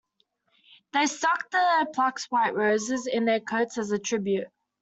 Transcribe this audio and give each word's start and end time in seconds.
They 0.93 1.05
stuck 1.05 1.51
the 1.51 1.85
plucked 1.93 2.23
white 2.31 2.55
roses 2.55 3.05
in 3.05 3.25
their 3.25 3.39
coats 3.39 3.77
as 3.77 3.91
a 3.91 3.99
tribute. 3.99 4.47